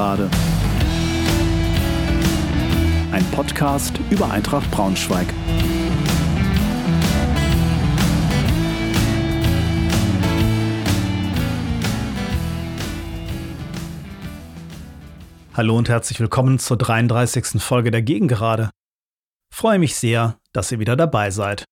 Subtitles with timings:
[0.00, 0.30] Gegengerade.
[3.12, 5.26] Ein Podcast über Eintracht Braunschweig.
[15.52, 17.62] Hallo und herzlich willkommen zur 33.
[17.62, 18.70] Folge der Gegengerade.
[19.52, 21.64] Freue mich sehr, dass ihr wieder dabei seid.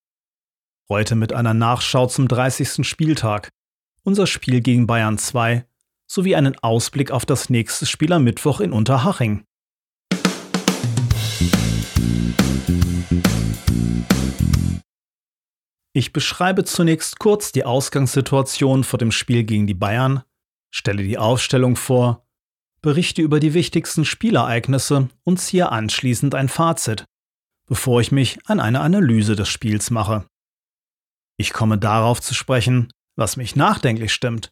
[0.90, 2.86] Heute mit einer Nachschau zum 30.
[2.86, 3.48] Spieltag,
[4.02, 5.67] unser Spiel gegen Bayern 2
[6.08, 9.44] sowie einen Ausblick auf das nächste Spiel am Mittwoch in Unterhaching.
[15.92, 20.22] Ich beschreibe zunächst kurz die Ausgangssituation vor dem Spiel gegen die Bayern,
[20.70, 22.24] stelle die Aufstellung vor,
[22.82, 27.04] berichte über die wichtigsten Spielereignisse und ziehe anschließend ein Fazit,
[27.66, 30.24] bevor ich mich an eine Analyse des Spiels mache.
[31.36, 34.50] Ich komme darauf zu sprechen, was mich nachdenklich stimmt,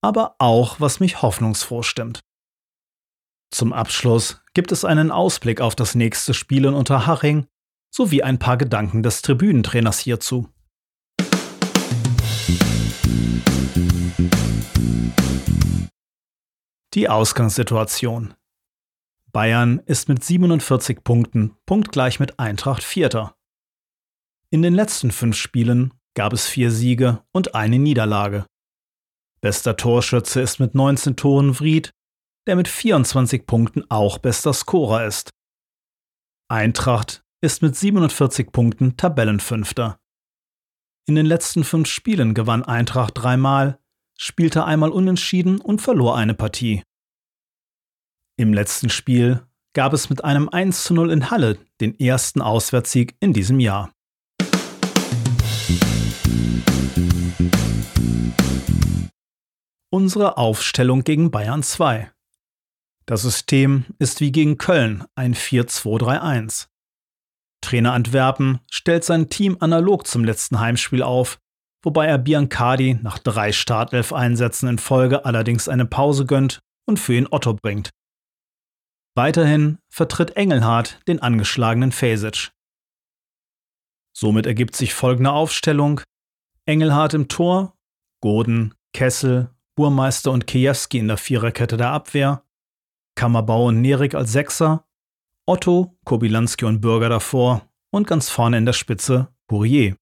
[0.00, 2.20] aber auch was mich hoffnungsfroh stimmt.
[3.50, 7.46] Zum Abschluss gibt es einen Ausblick auf das nächste Spiel in Unterhaching
[7.90, 10.48] sowie ein paar Gedanken des Tribünentrainers hierzu.
[16.94, 18.34] Die Ausgangssituation.
[19.32, 23.36] Bayern ist mit 47 Punkten punktgleich mit Eintracht Vierter.
[24.50, 28.46] In den letzten fünf Spielen gab es vier Siege und eine Niederlage.
[29.40, 31.92] Bester Torschütze ist mit 19 Toren Vried,
[32.46, 35.30] der mit 24 Punkten auch bester Scorer ist.
[36.50, 39.98] Eintracht ist mit 47 Punkten Tabellenfünfter.
[41.06, 43.78] In den letzten fünf Spielen gewann Eintracht dreimal,
[44.18, 46.82] spielte einmal unentschieden und verlor eine Partie.
[48.36, 53.16] Im letzten Spiel gab es mit einem 1 zu 0 in Halle den ersten Auswärtssieg
[53.20, 53.92] in diesem Jahr.
[59.90, 62.12] Unsere Aufstellung gegen Bayern 2.
[63.06, 66.68] Das System ist wie gegen Köln ein 4-2-3-1.
[67.62, 71.38] Trainer Antwerpen stellt sein Team analog zum letzten Heimspiel auf,
[71.82, 77.28] wobei er Biancardi nach drei Startelf-Einsätzen in Folge allerdings eine Pause gönnt und für ihn
[77.30, 77.88] Otto bringt.
[79.16, 82.50] Weiterhin vertritt Engelhardt den angeschlagenen Fesic.
[84.14, 86.02] Somit ergibt sich folgende Aufstellung:
[86.66, 87.74] Engelhardt im Tor,
[88.20, 92.42] Goden, Kessel, Burmeister und Kiewski in der Viererkette der Abwehr,
[93.14, 94.84] Kammerbau und Nerik als Sechser,
[95.46, 97.62] Otto, Kobilanski und Bürger davor
[97.92, 99.94] und ganz vorne in der Spitze Pourier.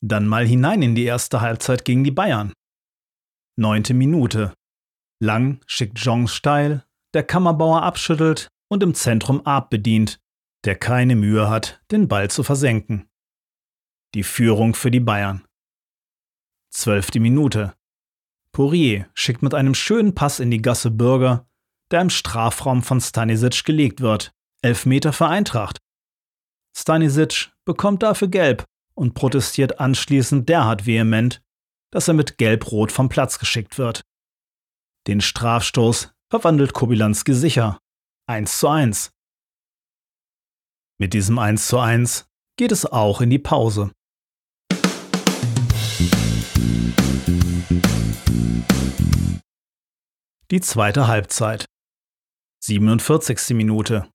[0.00, 2.52] Dann mal hinein in die erste Halbzeit gegen die Bayern.
[3.58, 4.54] Neunte Minute.
[5.20, 10.20] Lang schickt Jong steil, der Kammerbauer abschüttelt und im Zentrum Ab bedient,
[10.64, 13.08] der keine Mühe hat, den Ball zu versenken.
[14.14, 15.46] Die Führung für die Bayern.
[16.70, 17.74] Zwölfte Minute.
[18.52, 21.48] Poirier schickt mit einem schönen Pass in die Gasse Bürger,
[21.90, 24.34] der im Strafraum von Stanisic gelegt wird.
[24.60, 25.78] Elf Meter für Eintracht.
[26.76, 31.42] Stanisic bekommt dafür gelb und protestiert anschließend derart vehement,
[31.90, 34.02] dass er mit gelb-rot vom Platz geschickt wird.
[35.06, 37.78] Den Strafstoß verwandelt Kobilanski sicher.
[38.26, 39.10] 1 zu 1.
[40.98, 43.90] Mit diesem 1 zu 1 geht es auch in die Pause.
[50.50, 51.64] Die zweite Halbzeit.
[52.60, 53.56] 47.
[53.56, 54.08] Minute.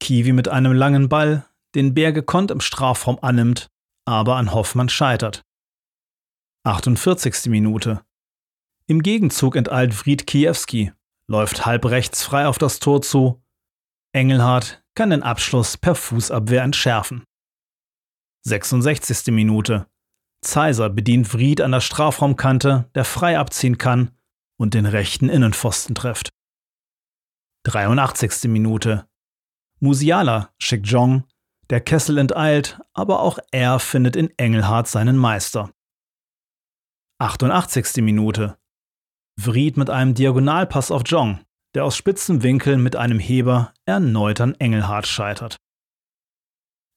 [0.00, 3.68] Kiwi mit einem langen Ball, den Bär gekonnt im Strafraum annimmt,
[4.04, 5.42] aber an Hoffmann scheitert.
[6.64, 7.46] 48.
[7.46, 8.04] Minute.
[8.86, 10.92] Im Gegenzug enteilt Fried Kiewski,
[11.26, 13.42] läuft halb rechts frei auf das Tor zu.
[14.12, 17.24] Engelhardt kann den Abschluss per Fußabwehr entschärfen.
[18.44, 19.32] 66.
[19.32, 19.86] Minute.
[20.42, 24.10] Zeiser bedient Fried an der Strafraumkante, der frei abziehen kann
[24.58, 26.30] und den rechten Innenpfosten trifft.
[27.64, 28.50] 83.
[28.50, 29.06] Minute.
[29.78, 31.24] Musiala schickt Jong,
[31.70, 35.72] der Kessel enteilt, aber auch er findet in Engelhardt seinen Meister.
[37.18, 38.02] 88.
[38.02, 38.58] Minute.
[39.40, 41.40] Vried mit einem Diagonalpass auf Jong,
[41.74, 45.56] der aus spitzen Winkeln mit einem Heber erneut an Engelhardt scheitert.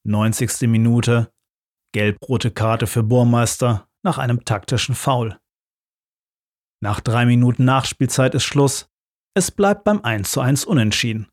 [0.04, 0.68] 90.
[0.68, 1.32] Minute.
[1.96, 5.40] Gelb-rote Karte für Burmeister nach einem taktischen Foul.
[6.82, 8.90] Nach drei Minuten Nachspielzeit ist Schluss.
[9.34, 11.30] Es bleibt beim 1:1 unentschieden.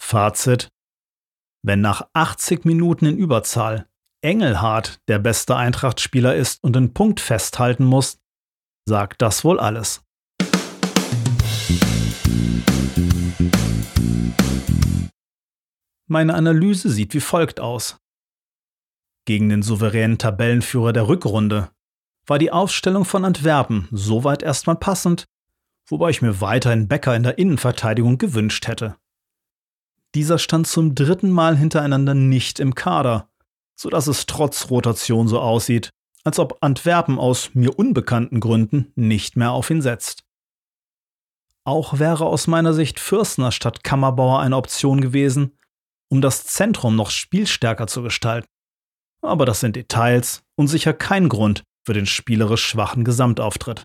[0.00, 0.68] Fazit.
[1.66, 3.88] Wenn nach 80 Minuten in Überzahl
[4.22, 8.20] Engelhardt der beste Eintracht-Spieler ist und den Punkt festhalten muss,
[8.86, 10.04] sagt das wohl alles.
[16.06, 17.98] Meine Analyse sieht wie folgt aus.
[19.26, 21.70] Gegen den souveränen Tabellenführer der Rückrunde
[22.26, 25.26] war die Aufstellung von Antwerpen soweit erstmal passend,
[25.86, 28.96] wobei ich mir weiterhin Becker in der Innenverteidigung gewünscht hätte.
[30.14, 33.28] Dieser stand zum dritten Mal hintereinander nicht im Kader,
[33.76, 35.90] sodass es trotz Rotation so aussieht,
[36.24, 40.24] als ob Antwerpen aus mir unbekannten Gründen nicht mehr auf ihn setzt.
[41.64, 45.58] Auch wäre aus meiner Sicht Fürstner statt Kammerbauer eine Option gewesen,
[46.10, 48.48] um das Zentrum noch spielstärker zu gestalten.
[49.22, 53.82] Aber das sind Details und sicher kein Grund für den spielerisch schwachen Gesamtauftritt.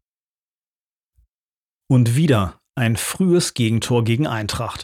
[1.88, 4.84] Und wieder ein frühes Gegentor gegen Eintracht.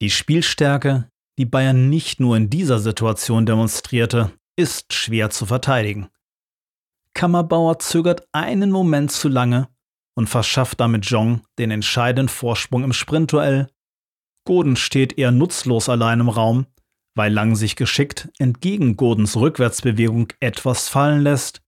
[0.00, 6.08] Die Spielstärke, die Bayern nicht nur in dieser Situation demonstrierte, ist schwer zu verteidigen.
[7.14, 9.68] Kammerbauer zögert einen Moment zu lange
[10.14, 13.68] und verschafft damit Jong den entscheidenden Vorsprung im Sprintduell.
[14.46, 16.66] Goden steht eher nutzlos allein im Raum,
[17.14, 21.62] weil Lang sich geschickt entgegen Godens Rückwärtsbewegung etwas fallen lässt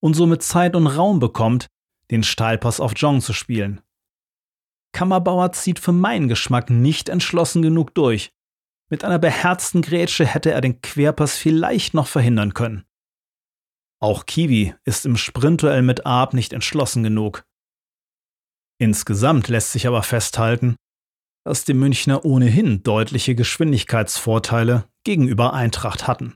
[0.00, 1.66] und somit Zeit und Raum bekommt,
[2.10, 3.80] den Steilpass auf Jong zu spielen.
[4.92, 8.32] Kammerbauer zieht für meinen Geschmack nicht entschlossen genug durch.
[8.88, 12.84] Mit einer beherzten Grätsche hätte er den Querpass vielleicht noch verhindern können.
[14.00, 17.44] Auch Kiwi ist im Sprintduell mit Arp nicht entschlossen genug.
[18.80, 20.74] Insgesamt lässt sich aber festhalten,
[21.44, 26.34] dass die Münchner ohnehin deutliche Geschwindigkeitsvorteile gegenüber Eintracht hatten.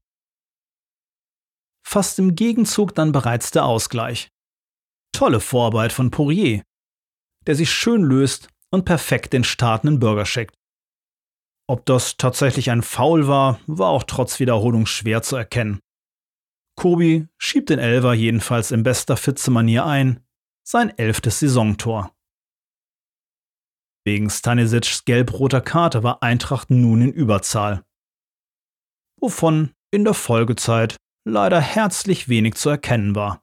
[1.87, 4.29] Fast im Gegenzug dann bereits der Ausgleich.
[5.13, 6.63] Tolle Vorarbeit von Poirier,
[7.47, 10.55] der sich schön löst und perfekt den startenden Burger schickt.
[11.67, 15.81] Ob das tatsächlich ein Foul war, war auch trotz Wiederholung schwer zu erkennen.
[16.77, 20.21] Kobi schiebt den Elver jedenfalls in bester Fitze-Manier ein,
[20.63, 22.14] sein elftes Saisontor.
[24.05, 27.85] Wegen Stanisics gelb-roter Karte war Eintracht nun in Überzahl.
[29.19, 30.97] Wovon in der Folgezeit
[31.27, 33.43] leider herzlich wenig zu erkennen war.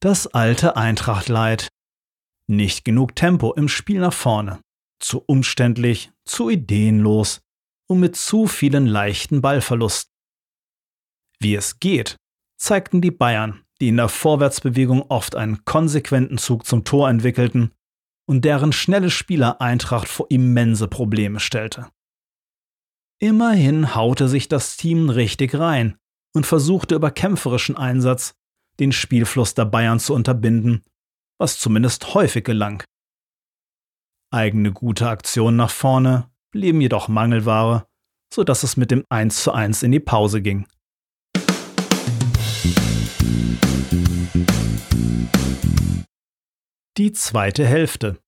[0.00, 1.68] Das alte Eintracht-Leid.
[2.48, 4.60] Nicht genug Tempo im Spiel nach vorne.
[5.00, 7.40] Zu umständlich, zu ideenlos
[7.88, 10.12] und mit zu vielen leichten Ballverlusten.
[11.38, 12.16] Wie es geht,
[12.56, 17.72] zeigten die Bayern, die in der Vorwärtsbewegung oft einen konsequenten Zug zum Tor entwickelten
[18.28, 21.88] und deren schnelle Spieler Eintracht vor immense Probleme stellte.
[23.20, 25.96] Immerhin haute sich das Team richtig rein
[26.34, 28.34] und versuchte über kämpferischen Einsatz
[28.78, 30.84] den Spielfluss der Bayern zu unterbinden,
[31.38, 32.84] was zumindest häufig gelang.
[34.30, 37.86] Eigene gute Aktionen nach vorne blieben jedoch Mangelware,
[38.32, 40.66] sodass es mit dem 1:1 in die Pause ging.
[46.98, 48.20] Die zweite Hälfte.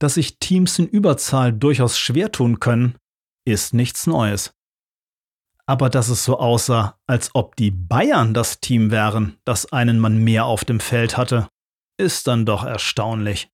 [0.00, 2.96] Dass sich Teams in Überzahl durchaus schwer tun können,
[3.44, 4.54] ist nichts Neues.
[5.66, 10.18] Aber dass es so aussah, als ob die Bayern das Team wären, das einen Mann
[10.18, 11.48] mehr auf dem Feld hatte,
[12.00, 13.50] ist dann doch erstaunlich.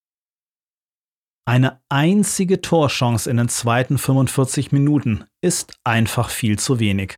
[1.47, 7.17] Eine einzige Torchance in den zweiten 45 Minuten ist einfach viel zu wenig.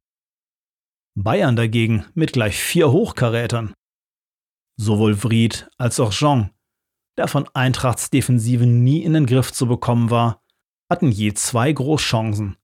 [1.19, 3.75] Bayern dagegen mit gleich vier Hochkarätern.
[4.79, 6.56] Sowohl Vried als auch Jean
[7.19, 10.43] der von Eintrachts Defensive nie in den Griff zu bekommen war,
[10.91, 12.57] hatten je zwei Großchancen.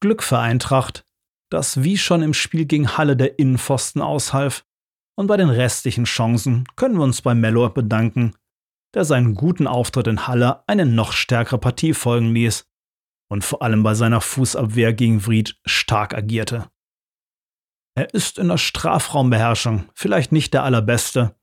[0.00, 1.04] Glück für Eintracht,
[1.50, 4.64] dass wie schon im Spiel gegen Halle der Innenpfosten aushalf,
[5.16, 8.34] und bei den restlichen Chancen können wir uns bei Mellor bedanken,
[8.94, 12.66] der seinen guten Auftritt in Halle eine noch stärkere Partie folgen ließ
[13.30, 16.68] und vor allem bei seiner Fußabwehr gegen Vried stark agierte.
[17.96, 21.36] Er ist in der Strafraumbeherrschung vielleicht nicht der allerbeste,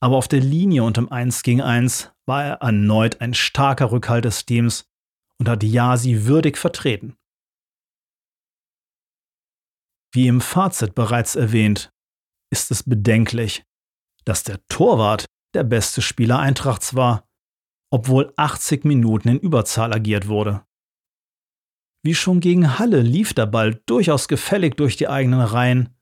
[0.00, 4.24] aber auf der Linie und im 1 gegen 1 war er erneut ein starker Rückhalt
[4.24, 4.88] des Teams
[5.38, 7.16] und hat Yasi würdig vertreten.
[10.12, 11.92] Wie im Fazit bereits erwähnt,
[12.50, 13.64] ist es bedenklich,
[14.24, 17.28] dass der Torwart der beste Spieler Eintrachts war,
[17.90, 20.64] obwohl 80 Minuten in Überzahl agiert wurde.
[22.04, 25.96] Wie schon gegen Halle lief der Ball durchaus gefällig durch die eigenen Reihen,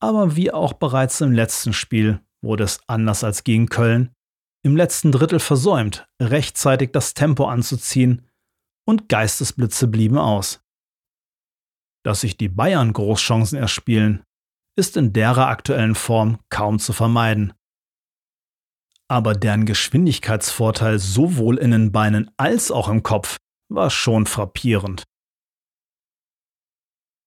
[0.00, 4.14] aber wie auch bereits im letzten Spiel wurde es anders als gegen Köln
[4.64, 8.28] im letzten Drittel versäumt, rechtzeitig das Tempo anzuziehen
[8.86, 10.60] und Geistesblitze blieben aus.
[12.04, 14.22] Dass sich die Bayern Großchancen erspielen,
[14.76, 17.52] ist in derer aktuellen Form kaum zu vermeiden.
[19.10, 23.38] Aber deren Geschwindigkeitsvorteil sowohl in den Beinen als auch im Kopf
[23.70, 25.04] war schon frappierend.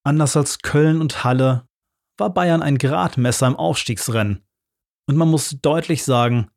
[0.04, 1.68] Anders als Köln und Halle
[2.18, 4.44] war Bayern ein Gradmesser im Aufstiegsrennen
[5.12, 6.50] und man muss deutlich sagen,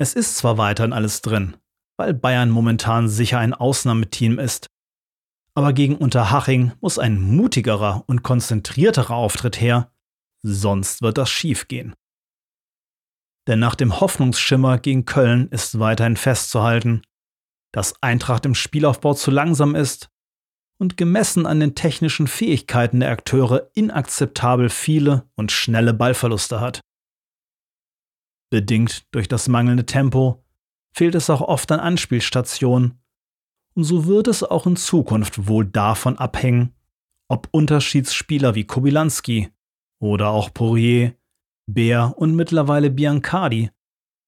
[0.00, 1.56] es ist zwar weiterhin alles drin,
[1.96, 4.66] weil Bayern momentan sicher ein Ausnahmeteam ist,
[5.54, 9.92] Aber gegen Unterhaching muss ein mutigerer und konzentrierterer Auftritt her,
[10.42, 11.94] sonst wird das schiefgehen.
[13.46, 17.02] Denn nach dem Hoffnungsschimmer gegen Köln ist weiterhin festzuhalten,
[17.72, 20.08] dass Eintracht im Spielaufbau zu langsam ist
[20.80, 26.80] und gemessen an den technischen Fähigkeiten der Akteure inakzeptabel viele und schnelle Ballverluste hat.
[28.50, 30.44] Bedingt durch das mangelnde Tempo
[30.92, 33.00] fehlt es auch oft an Anspielstationen
[33.74, 36.74] und so wird es auch in Zukunft wohl davon abhängen,
[37.28, 39.50] ob Unterschiedsspieler wie Kobilanski
[40.00, 41.14] oder auch Poirier,
[41.66, 43.70] Bär und mittlerweile Biancardi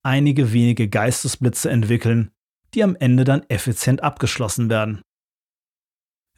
[0.05, 2.31] einige wenige Geistesblitze entwickeln,
[2.75, 5.02] die am Ende dann effizient abgeschlossen werden.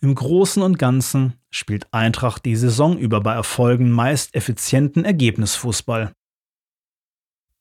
[0.01, 6.13] Im Großen und Ganzen spielt Eintracht die Saison über bei Erfolgen meist effizienten Ergebnisfußball.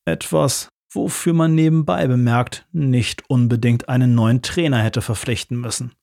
[0.06, 5.94] Etwas, wofür man nebenbei bemerkt nicht unbedingt einen neuen Trainer hätte verpflichten müssen.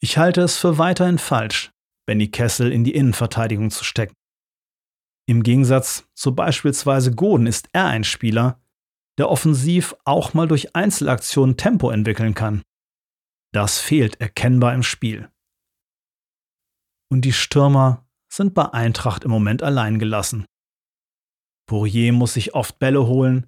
[0.00, 1.72] Ich halte es für weiterhin falsch,
[2.06, 4.14] Benny Kessel in die Innenverteidigung zu stecken.
[5.26, 8.60] Im Gegensatz zu beispielsweise Goden ist er ein Spieler,
[9.18, 12.62] der offensiv auch mal durch Einzelaktionen Tempo entwickeln kann.
[13.52, 15.30] Das fehlt erkennbar im Spiel.
[17.10, 20.44] Und die Stürmer sind bei Eintracht im Moment allein gelassen.
[21.66, 23.46] Poirier muss sich oft Bälle holen,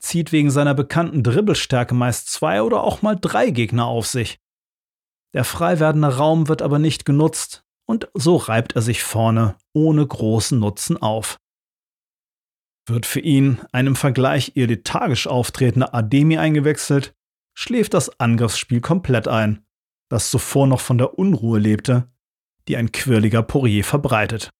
[0.00, 4.40] zieht wegen seiner bekannten Dribbelstärke meist zwei oder auch mal drei Gegner auf sich.
[5.34, 10.06] Der frei werdende Raum wird aber nicht genutzt und so reibt er sich vorne ohne
[10.06, 11.38] großen Nutzen auf.
[12.86, 17.14] Wird für ihn ein im Vergleich eher lethargisch auftretender Ademi eingewechselt,
[17.54, 19.64] schläft das Angriffsspiel komplett ein,
[20.08, 22.10] das zuvor noch von der Unruhe lebte,
[22.68, 24.50] die ein quirliger Poirier verbreitet.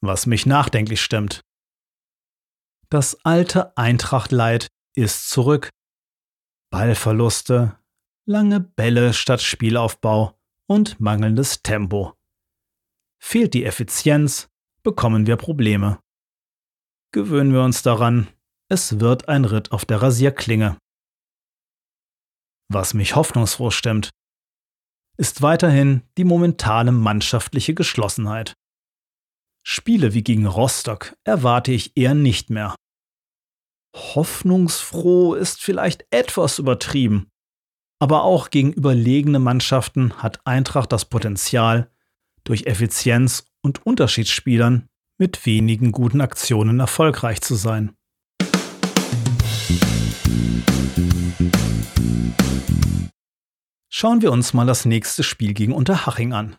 [0.00, 1.42] Was mich nachdenklich stimmt.
[2.90, 5.70] Das alte Eintracht-Leid ist zurück.
[6.70, 7.78] Ballverluste,
[8.26, 12.14] lange Bälle statt Spielaufbau und mangelndes Tempo.
[13.20, 14.48] Fehlt die Effizienz,
[14.82, 15.98] bekommen wir Probleme.
[17.12, 18.28] Gewöhnen wir uns daran,
[18.68, 20.78] es wird ein Ritt auf der Rasierklinge.
[22.68, 24.10] Was mich hoffnungsfroh stimmt,
[25.16, 28.54] ist weiterhin die momentane mannschaftliche Geschlossenheit.
[29.62, 32.74] Spiele wie gegen Rostock erwarte ich eher nicht mehr.
[33.94, 37.28] Hoffnungsfroh ist vielleicht etwas übertrieben,
[37.98, 41.90] aber auch gegen überlegene Mannschaften hat Eintracht das Potenzial,
[42.44, 44.86] durch Effizienz und Unterschiedsspielern
[45.18, 47.96] mit wenigen guten Aktionen erfolgreich zu sein.
[53.88, 56.56] Schauen wir uns mal das nächste Spiel gegen Unterhaching an.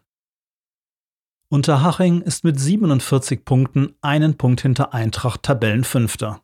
[1.49, 6.43] Unterhaching ist mit 47 Punkten einen Punkt hinter Eintracht Tabellenfünfter.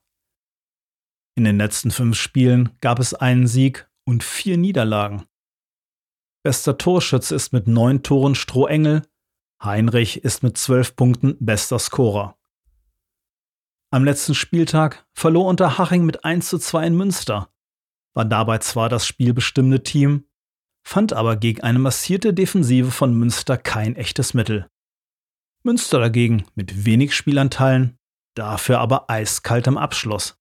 [1.36, 5.26] In den letzten fünf Spielen gab es einen Sieg und vier Niederlagen.
[6.44, 9.02] Bester Torschütze ist mit neun Toren Strohengel,
[9.64, 12.38] Heinrich ist mit zwölf Punkten bester Scorer.
[13.92, 17.50] Am letzten Spieltag verlor Unterhaching mit 1 zu 2 in Münster,
[18.14, 20.26] war dabei zwar das spielbestimmende Team,
[20.84, 24.68] fand aber gegen eine massierte Defensive von Münster kein echtes Mittel.
[25.64, 27.98] Münster dagegen mit wenig Spielanteilen,
[28.36, 30.38] dafür aber eiskalt am Abschluss.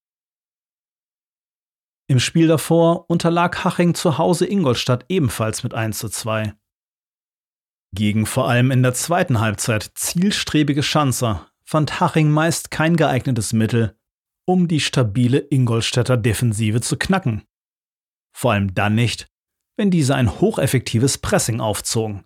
[2.07, 6.53] Im Spiel davor unterlag Haching zu Hause Ingolstadt ebenfalls mit 1 zu 2.
[7.95, 13.97] Gegen vor allem in der zweiten Halbzeit zielstrebige Schanzer fand Haching meist kein geeignetes Mittel,
[14.45, 17.43] um die stabile Ingolstädter Defensive zu knacken.
[18.35, 19.31] Vor allem dann nicht,
[19.77, 22.23] wenn diese ein hocheffektives Pressing aufzogen.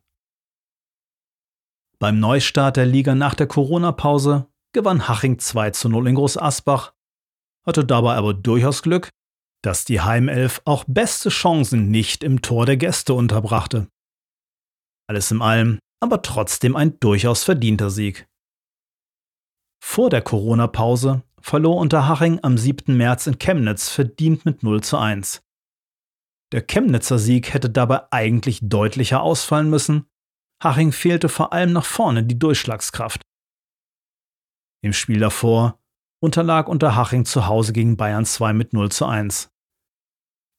[2.00, 6.94] Beim Neustart der Liga nach der Corona-Pause gewann Haching 2 zu 0 in Groß Asbach,
[7.66, 9.10] hatte dabei aber durchaus Glück,
[9.64, 13.88] dass die Heimelf auch beste Chancen nicht im Tor der Gäste unterbrachte.
[15.10, 18.28] Alles in allem aber trotzdem ein durchaus verdienter Sieg.
[19.84, 22.96] Vor der Corona-Pause verlor Unterhaching am 7.
[22.96, 25.42] März in Chemnitz verdient mit 0 zu 1.
[26.54, 30.10] Der Chemnitzer Sieg hätte dabei eigentlich deutlicher ausfallen müssen.
[30.64, 33.22] Haching fehlte vor allem nach vorne die Durchschlagskraft.
[34.82, 35.80] Im Spiel davor
[36.22, 39.52] unterlag Unterhaching zu Hause gegen Bayern 2 mit 0 zu 1.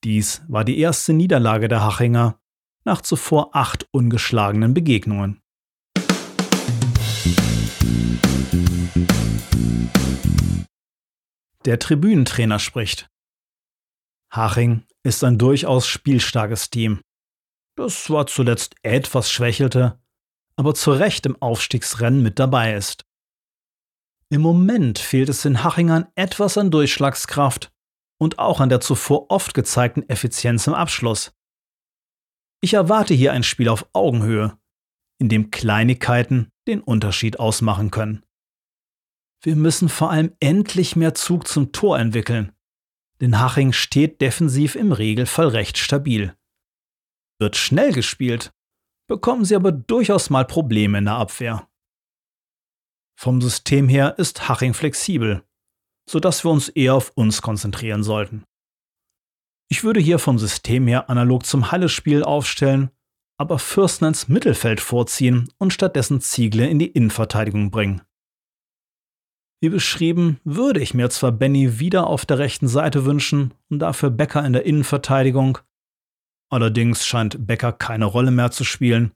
[0.04, 2.38] Dies war die erste Niederlage der Hachinger
[2.84, 5.40] nach zuvor acht ungeschlagenen Begegnungen.
[11.64, 13.10] Der Tribünentrainer spricht.
[14.30, 17.00] Haching ist ein durchaus spielstarkes Team,
[17.76, 20.00] das zwar zuletzt etwas schwächelte,
[20.56, 23.04] aber zu Recht im Aufstiegsrennen mit dabei ist.
[24.30, 27.72] Im Moment fehlt es den Hachingern etwas an Durchschlagskraft,
[28.18, 31.32] und auch an der zuvor oft gezeigten Effizienz im Abschluss.
[32.60, 34.58] Ich erwarte hier ein Spiel auf Augenhöhe,
[35.18, 38.24] in dem Kleinigkeiten den Unterschied ausmachen können.
[39.42, 42.52] Wir müssen vor allem endlich mehr Zug zum Tor entwickeln,
[43.20, 46.36] denn Haching steht defensiv im Regelfall recht stabil.
[47.38, 48.52] Wird schnell gespielt,
[49.08, 51.68] bekommen sie aber durchaus mal Probleme in der Abwehr.
[53.18, 55.42] Vom System her ist Haching flexibel,
[56.08, 58.44] sodass wir uns eher auf uns konzentrieren sollten.
[59.70, 62.90] Ich würde hier vom System her analog zum Halle-Spiel aufstellen,
[63.36, 68.02] aber Fürsten ins Mittelfeld vorziehen und stattdessen Ziegle in die Innenverteidigung bringen.
[69.60, 74.10] Wie beschrieben, würde ich mir zwar Benny wieder auf der rechten Seite wünschen und dafür
[74.10, 75.58] Becker in der Innenverteidigung.
[76.48, 79.12] Allerdings scheint Becker keine Rolle mehr zu spielen.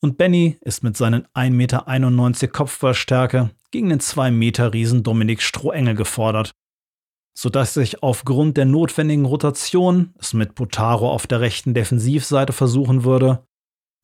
[0.00, 5.96] Und Benny ist mit seinen 1,91 Meter Kopfballstärke gegen den 2 Meter Riesen Dominik Strohengel
[5.96, 6.54] gefordert,
[7.36, 13.44] sodass ich aufgrund der notwendigen Rotation es mit Potaro auf der rechten Defensivseite versuchen würde,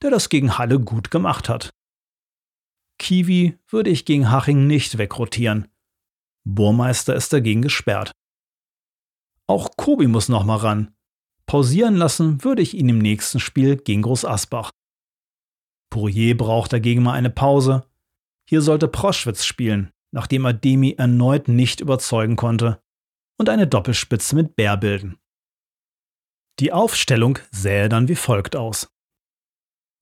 [0.02, 1.72] der das gegen Halle gut gemacht hat.
[3.02, 5.66] Kiwi würde ich gegen Haching nicht wegrotieren.
[6.44, 8.12] Burmeister ist dagegen gesperrt.
[9.48, 10.94] Auch Kobi muss noch mal ran.
[11.46, 14.70] Pausieren lassen würde ich ihn im nächsten Spiel gegen Groß Asbach.
[15.90, 17.84] Pourier braucht dagegen mal eine Pause.
[18.48, 22.80] Hier sollte Proschwitz spielen, nachdem Ademi erneut nicht überzeugen konnte,
[23.36, 25.18] und eine Doppelspitze mit Bär bilden.
[26.60, 28.92] Die Aufstellung sähe dann wie folgt aus.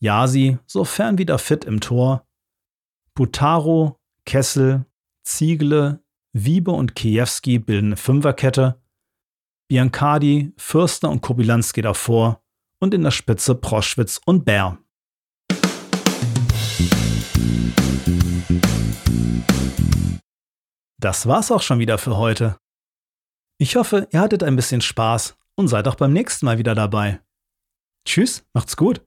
[0.02, 2.26] Yasi, sofern wieder fit im Tor,
[3.14, 4.86] Butaro, Kessel,
[5.22, 6.02] Ziegle,
[6.32, 8.80] Wiebe und Kiewski bilden eine Fünferkette,
[9.68, 12.42] Biancardi, Fürster und Kobilanski davor
[12.80, 14.78] und in der Spitze Proschwitz und Bär.
[20.98, 22.58] Das war's auch schon wieder für heute.
[23.58, 27.20] Ich hoffe, ihr hattet ein bisschen Spaß und seid auch beim nächsten Mal wieder dabei.
[28.06, 29.06] Tschüss, macht's gut.